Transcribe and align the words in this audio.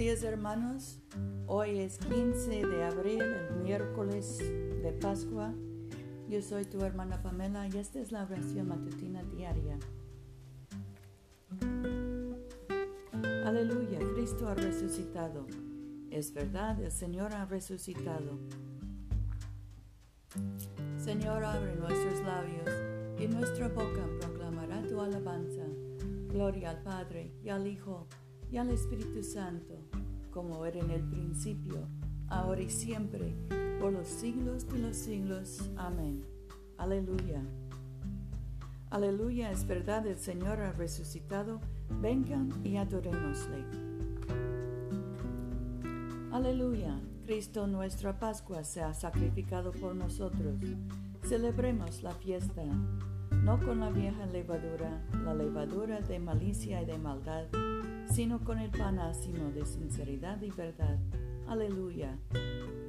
días 0.00 0.22
hermanos, 0.22 0.98
hoy 1.46 1.78
es 1.78 1.98
15 1.98 2.66
de 2.66 2.84
abril, 2.84 3.20
el 3.20 3.56
miércoles 3.56 4.38
de 4.38 4.96
Pascua. 4.98 5.52
Yo 6.26 6.40
soy 6.40 6.64
tu 6.64 6.82
hermana 6.82 7.22
Pamela 7.22 7.68
y 7.68 7.76
esta 7.76 8.00
es 8.00 8.10
la 8.10 8.22
oración 8.22 8.68
matutina 8.68 9.22
diaria. 9.24 9.78
Aleluya, 13.44 13.98
Cristo 14.14 14.48
ha 14.48 14.54
resucitado. 14.54 15.46
Es 16.10 16.32
verdad, 16.32 16.80
el 16.80 16.92
Señor 16.92 17.34
ha 17.34 17.44
resucitado. 17.44 18.38
Señor, 20.96 21.44
abre 21.44 21.76
nuestros 21.76 22.20
labios 22.20 22.70
y 23.18 23.28
nuestra 23.28 23.68
boca 23.68 24.08
proclamará 24.18 24.82
tu 24.88 24.98
alabanza. 24.98 25.66
Gloria 26.28 26.70
al 26.70 26.82
Padre 26.82 27.34
y 27.44 27.50
al 27.50 27.66
Hijo 27.66 28.06
y 28.52 28.56
al 28.56 28.70
Espíritu 28.70 29.22
Santo, 29.22 29.74
como 30.30 30.64
era 30.66 30.80
en 30.80 30.90
el 30.90 31.02
principio, 31.02 31.86
ahora 32.28 32.62
y 32.62 32.70
siempre, 32.70 33.34
por 33.80 33.92
los 33.92 34.08
siglos 34.08 34.68
de 34.68 34.78
los 34.78 34.96
siglos. 34.96 35.70
Amén. 35.76 36.24
Aleluya. 36.76 37.42
Aleluya, 38.90 39.52
es 39.52 39.66
verdad, 39.66 40.06
el 40.06 40.18
Señor 40.18 40.60
ha 40.60 40.72
resucitado. 40.72 41.60
Vengan 42.00 42.50
y 42.64 42.76
adorémosle. 42.76 43.64
Aleluya, 46.32 47.00
Cristo 47.26 47.66
nuestra 47.66 48.18
Pascua 48.18 48.64
se 48.64 48.82
ha 48.82 48.94
sacrificado 48.94 49.72
por 49.72 49.94
nosotros. 49.94 50.56
Celebremos 51.22 52.02
la 52.02 52.12
fiesta, 52.12 52.64
no 53.44 53.60
con 53.60 53.80
la 53.80 53.90
vieja 53.90 54.26
levadura, 54.26 55.04
la 55.24 55.34
levadura 55.34 56.00
de 56.00 56.18
malicia 56.18 56.82
y 56.82 56.86
de 56.86 56.98
maldad 56.98 57.46
sino 58.10 58.44
con 58.44 58.58
el 58.58 58.70
panásimo 58.70 59.50
de 59.50 59.64
sinceridad 59.64 60.40
y 60.42 60.50
verdad. 60.50 60.98
Aleluya. 61.46 62.16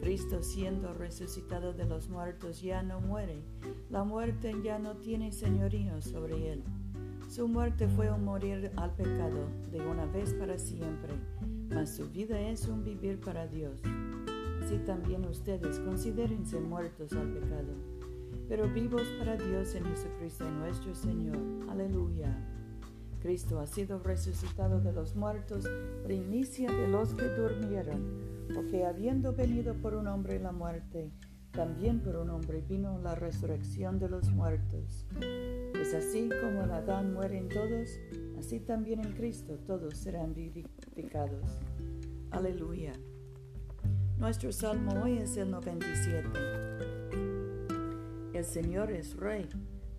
Cristo 0.02 0.42
siendo 0.42 0.94
resucitado 0.94 1.74
de 1.74 1.86
los 1.86 2.10
muertos 2.10 2.62
ya 2.62 2.82
no 2.82 3.00
muere, 3.02 3.44
la 3.90 4.04
muerte 4.04 4.54
ya 4.64 4.80
no 4.80 4.98
tiene 4.98 5.32
señorío 5.32 6.02
sobre 6.02 6.54
él. 6.54 6.64
Su 7.28 7.48
muerte 7.48 7.88
fue 7.88 8.12
un 8.12 8.26
morir 8.26 8.72
al 8.76 8.92
pecado 8.96 9.48
de 9.72 9.80
una 9.80 10.06
vez 10.06 10.34
para 10.34 10.58
siempre, 10.58 11.14
mas 11.70 11.96
su 11.96 12.10
vida 12.10 12.40
es 12.40 12.68
un 12.68 12.84
vivir 12.84 13.20
para 13.20 13.48
Dios. 13.48 13.80
Así 14.64 14.78
también 14.80 15.26
ustedes 15.26 15.80
considérense 15.80 16.60
muertos 16.60 17.14
al 17.14 17.32
pecado, 17.32 17.74
pero 18.50 18.68
vivos 18.68 19.04
para 19.20 19.38
Dios 19.38 19.76
en 19.76 19.86
Jesucristo 19.86 20.50
nuestro 20.50 20.94
Señor. 20.94 21.38
Aleluya. 21.70 22.36
Cristo 23.22 23.60
ha 23.60 23.68
sido 23.68 24.00
resucitado 24.00 24.82
de 24.82 24.92
los 24.92 25.16
muertos, 25.16 25.70
primicia 26.04 26.72
de 26.72 26.88
los 26.88 27.14
que 27.14 27.26
durmieron, 27.26 28.48
porque 28.54 28.84
habiendo 28.84 29.34
venido 29.34 29.76
por 29.76 29.94
un 29.94 30.08
hombre 30.08 30.40
la 30.40 30.52
muerte, 30.52 31.12
también 31.52 32.00
por 32.00 32.16
un 32.16 32.32
hombre 32.32 32.62
vino 32.68 32.98
la 33.00 33.14
resurrección 33.14 34.00
de 34.00 34.10
los 34.10 34.32
muertos. 34.32 35.06
Es 35.80 35.94
así 35.94 36.30
como 36.30 36.64
en 36.64 36.72
Adán 36.72 37.14
mueren 37.14 37.48
todos, 37.50 38.00
así 38.40 38.60
también 38.60 39.02
en 39.02 39.12
Cristo 39.14 39.60
todos 39.68 39.98
serán 39.98 40.34
vivificados. 40.34 41.60
Aleluya. 42.32 42.94
Nuestro 44.18 44.52
salmo 44.52 45.04
hoy 45.04 45.20
es 45.20 45.38
el 45.38 45.52
97. 45.52 46.28
El 48.34 48.46
Señor 48.46 48.92
es 48.92 49.16
Rey, 49.16 49.48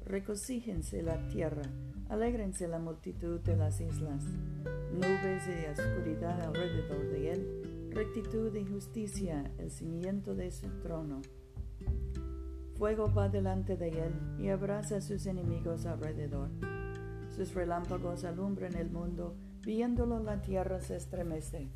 recocíjense 0.07 1.03
la 1.03 1.29
tierra 1.29 1.63
Alégrense 2.13 2.69
la 2.69 2.79
multitud 2.79 3.41
de 3.41 3.57
las 3.57 3.81
islas, 3.81 4.23
nubes 4.93 5.47
de 5.47 5.71
oscuridad 5.71 6.43
alrededor 6.43 7.09
de 7.09 7.33
él, 7.33 7.89
rectitud 7.91 8.55
y 8.55 8.67
justicia 8.67 9.51
el 9.57 9.71
cimiento 9.71 10.35
de 10.35 10.51
su 10.51 10.69
trono. 10.83 11.23
Fuego 12.75 13.11
va 13.11 13.31
delante 13.31 13.79
de 13.79 13.89
él 13.89 14.13
y 14.39 14.51
abraza 14.51 14.97
a 14.99 15.01
sus 15.01 15.25
enemigos 15.25 15.87
alrededor. 15.87 16.51
Sus 17.35 17.55
relámpagos 17.55 18.25
alumbran 18.25 18.77
el 18.77 18.91
mundo, 18.91 19.35
viéndolo 19.63 20.23
la 20.23 20.43
tierra 20.43 20.83
se 20.83 20.97
estremece. 20.97 21.71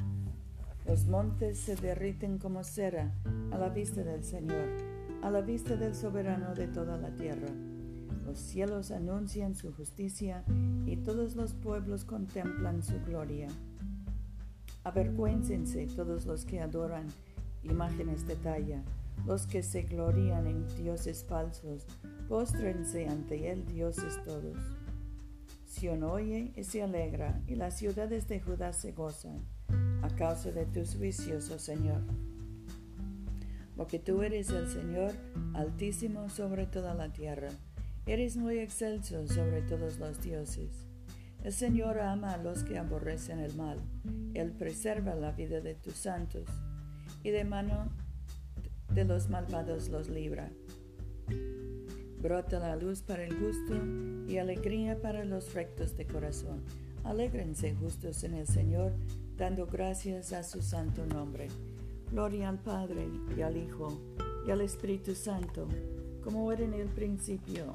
Los 0.84 1.06
montes 1.06 1.60
se 1.60 1.76
derriten 1.76 2.36
como 2.36 2.62
cera 2.62 3.14
a 3.52 3.56
la 3.56 3.70
vista 3.70 4.04
del 4.04 4.22
Señor, 4.22 4.69
a 5.22 5.30
la 5.30 5.41
vista 5.41 5.76
del 5.76 5.94
soberano 5.94 6.54
de 6.54 6.69
toda 6.69 6.98
la 6.98 7.08
tierra. 7.16 7.48
Los 8.36 8.44
cielos 8.44 8.91
anuncian 8.91 9.54
su 9.54 9.72
justicia 9.72 10.44
y 10.84 10.98
todos 10.98 11.36
los 11.36 11.54
pueblos 11.54 12.04
contemplan 12.04 12.82
su 12.82 13.00
gloria. 13.00 13.48
Avergüéncense 14.84 15.86
todos 15.86 16.26
los 16.26 16.44
que 16.44 16.60
adoran 16.60 17.06
imágenes 17.62 18.26
de 18.26 18.36
talla, 18.36 18.82
los 19.25 19.46
que 19.46 19.62
se 19.62 19.84
glorían 19.84 20.46
en 20.46 20.69
dioses 20.76 21.25
falsos, 21.25 21.86
póstrense 22.28 23.08
ante 23.08 23.50
él 23.50 23.64
dioses 23.64 24.22
todos. 24.22 24.58
Sion 25.66 26.02
oye 26.02 26.52
y 26.56 26.64
se 26.64 26.82
alegra, 26.82 27.41
y 27.46 27.54
las 27.54 27.78
ciudades 27.78 28.28
de 28.28 28.42
Judá 28.42 28.75
se 28.75 28.92
gozan, 28.92 29.46
a 30.02 30.14
causa 30.14 30.50
de 30.50 30.66
tus 30.66 30.94
juicios, 30.94 31.50
oh 31.50 31.58
Señor. 31.58 32.02
Porque 33.78 33.98
tú 33.98 34.20
eres 34.20 34.50
el 34.50 34.69
Señor 34.69 35.12
altísimo 35.54 36.28
sobre 36.28 36.66
toda 36.66 36.92
la 36.92 37.10
tierra 37.10 37.48
Eres 38.09 38.37
muy 38.37 38.61
excelso 38.61 39.27
sobre 39.27 39.62
todos 39.62 39.99
los 39.99 40.22
dioses. 40.22 40.87
El 41.43 41.53
Señor 41.53 41.99
ama 41.99 42.34
a 42.34 42.39
los 42.39 42.62
que 42.62 42.78
aborrecen 42.78 43.41
el 43.41 43.53
mal. 43.56 43.81
Él 44.33 44.53
preserva 44.53 45.17
la 45.17 45.33
vida 45.33 45.61
de 45.61 45.75
tus 45.75 45.94
santos 45.94 46.49
y 47.25 47.31
de 47.31 47.43
mano 47.43 47.91
de 48.94 49.05
los 49.05 49.28
malvados 49.28 49.89
los 49.89 50.09
libra. 50.09 50.53
Brota 52.22 52.61
la 52.61 52.77
luz 52.77 53.03
para 53.03 53.25
el 53.25 53.37
justo 53.37 53.75
y 54.28 54.38
alegría 54.38 55.03
para 55.03 55.25
los 55.25 55.53
rectos 55.53 55.97
de 55.97 56.06
corazón. 56.06 56.62
Alégrense 57.03 57.75
justos 57.75 58.23
en 58.23 58.34
el 58.34 58.47
Señor, 58.47 58.93
dando 59.37 59.67
gracias 59.67 60.33
a 60.33 60.44
su 60.44 60.62
santo 60.62 61.05
nombre. 61.06 61.49
Gloria 62.12 62.50
al 62.50 62.61
Padre 62.61 63.09
y 63.37 63.43
al 63.43 63.56
Hijo 63.56 63.88
y 64.47 64.53
al 64.53 64.61
Espíritu 64.61 65.17
Santo, 65.17 65.67
como 66.23 66.53
era 66.53 66.62
en 66.62 66.75
el 66.75 66.88
principio 66.88 67.75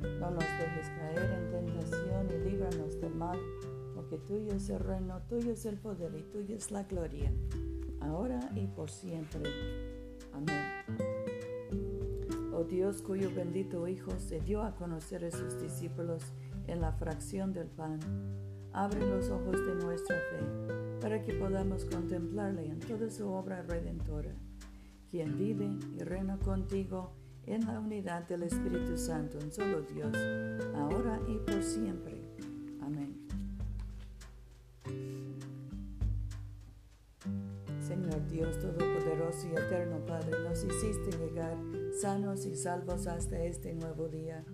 No 0.00 0.30
nos 0.30 0.44
dejes 0.44 0.88
caer 0.96 1.30
en 1.30 1.50
tentación 1.50 2.28
y 2.30 2.50
líbranos 2.50 3.00
del 3.00 3.14
mal, 3.14 3.38
porque 3.94 4.18
tuyo 4.18 4.52
es 4.52 4.70
el 4.70 4.80
reino, 4.80 5.20
tuyo 5.28 5.52
es 5.52 5.66
el 5.66 5.78
poder 5.78 6.14
y 6.16 6.22
tuya 6.22 6.56
es 6.56 6.70
la 6.70 6.84
gloria, 6.84 7.32
ahora 8.00 8.40
y 8.54 8.66
por 8.66 8.90
siempre. 8.90 9.42
Amén. 10.32 11.10
Oh 12.52 12.64
Dios, 12.64 13.02
cuyo 13.02 13.30
bendito 13.34 13.86
Hijo 13.88 14.18
se 14.18 14.40
dio 14.40 14.62
a 14.62 14.74
conocer 14.74 15.24
a 15.24 15.30
sus 15.30 15.60
discípulos 15.60 16.22
en 16.66 16.80
la 16.80 16.92
fracción 16.92 17.52
del 17.52 17.68
pan, 17.68 18.00
abre 18.72 19.00
los 19.00 19.30
ojos 19.30 19.56
de 19.66 19.74
nuestra 19.76 20.16
fe 20.16 20.98
para 21.00 21.22
que 21.22 21.34
podamos 21.34 21.84
contemplarle 21.84 22.66
en 22.66 22.78
toda 22.80 23.10
su 23.10 23.28
obra 23.28 23.62
redentora, 23.62 24.34
quien 25.10 25.36
vive 25.36 25.70
y 25.96 26.04
reina 26.04 26.38
contigo 26.38 27.19
en 27.46 27.66
la 27.66 27.78
unidad 27.78 28.26
del 28.28 28.44
Espíritu 28.44 28.96
Santo, 28.96 29.38
en 29.40 29.52
solo 29.52 29.82
Dios, 29.82 30.14
ahora 30.74 31.20
y 31.28 31.38
por 31.38 31.62
siempre. 31.62 32.20
Amén. 32.80 33.16
Señor 37.80 38.26
Dios 38.28 38.58
Todopoderoso 38.60 39.48
y 39.48 39.56
Eterno 39.56 40.04
Padre, 40.06 40.32
nos 40.48 40.62
hiciste 40.62 41.10
llegar 41.18 41.56
sanos 42.00 42.46
y 42.46 42.54
salvos 42.54 43.06
hasta 43.06 43.42
este 43.42 43.74
nuevo 43.74 44.08
día. 44.08 44.44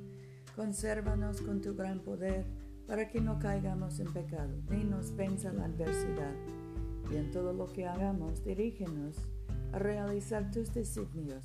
Consérvanos 0.55 1.43
con 1.43 1.61
tu 1.61 1.75
gran 1.75 2.01
poder 2.01 2.47
para 2.87 3.09
que 3.09 3.21
no 3.21 3.39
caigamos 3.39 4.01
en 4.01 4.13
pecado, 4.13 4.57
ni 4.71 4.85
nos 4.85 5.15
venza 5.15 5.53
la 5.53 5.67
adversidad. 5.67 6.35
Y 7.11 7.17
en 7.17 7.31
todo 7.31 7.53
lo 7.53 7.67
que 7.67 7.87
hagamos, 7.87 8.43
dirígenos 8.45 9.17
a 9.73 9.79
realizar 9.79 10.51
tus 10.51 10.73
designios 10.73 11.45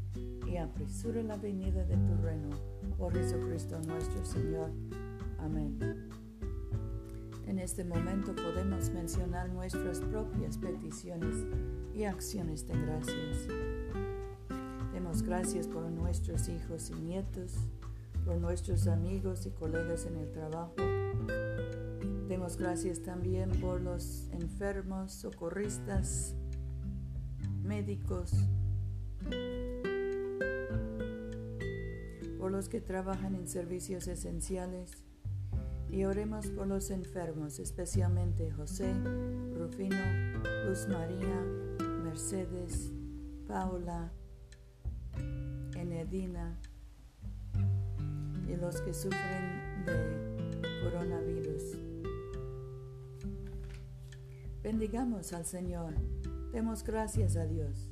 y 0.51 0.57
apresura 0.57 1.23
la 1.23 1.37
venida 1.37 1.83
de 1.85 1.95
tu 1.95 2.15
reino. 2.21 2.49
Por 2.97 3.13
Jesucristo 3.13 3.79
nuestro 3.87 4.25
Señor. 4.25 4.69
Amén. 5.39 5.79
En 7.47 7.57
este 7.57 7.85
momento 7.85 8.35
podemos 8.35 8.89
mencionar 8.89 9.49
nuestras 9.49 10.01
propias 10.01 10.57
peticiones 10.57 11.45
y 11.95 12.03
acciones 12.03 12.67
de 12.67 12.77
gracias. 12.77 13.47
Demos 14.93 15.23
gracias 15.23 15.67
por 15.67 15.89
nuestros 15.89 16.49
hijos 16.49 16.89
y 16.89 16.95
nietos, 16.95 17.55
por 18.25 18.37
nuestros 18.37 18.87
amigos 18.87 19.45
y 19.45 19.51
colegas 19.51 20.05
en 20.05 20.17
el 20.17 20.31
trabajo. 20.31 20.75
Demos 22.27 22.57
gracias 22.57 23.01
también 23.01 23.51
por 23.61 23.81
los 23.81 24.29
enfermos, 24.31 25.13
socorristas, 25.13 26.35
médicos, 27.63 28.33
los 32.51 32.69
que 32.69 32.81
trabajan 32.81 33.35
en 33.35 33.47
servicios 33.47 34.07
esenciales 34.07 34.91
y 35.89 36.05
oremos 36.05 36.47
por 36.47 36.67
los 36.67 36.89
enfermos, 36.89 37.59
especialmente 37.59 38.51
José, 38.51 38.93
Rufino, 39.57 39.95
Luz 40.65 40.87
María, 40.87 41.43
Mercedes, 42.03 42.91
Paula, 43.47 44.11
Enedina 45.75 46.57
y 48.47 48.55
los 48.55 48.81
que 48.81 48.93
sufren 48.93 49.85
de 49.85 50.81
coronavirus. 50.83 51.77
Bendigamos 54.63 55.33
al 55.33 55.45
Señor, 55.45 55.93
demos 56.51 56.83
gracias 56.83 57.35
a 57.35 57.45
Dios. 57.45 57.89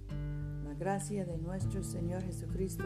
La 0.63 0.73
gracia 0.75 1.25
de 1.25 1.37
nuestro 1.37 1.83
Señor 1.83 2.23
Jesucristo, 2.23 2.85